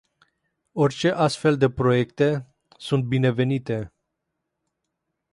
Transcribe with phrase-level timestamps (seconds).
[0.73, 3.91] Orice astfel de proiecte sunt binevenite.